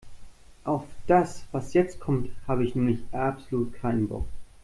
[0.63, 4.25] Auf das, was jetzt kommt, habe ich nämlich absolut keinen Bock.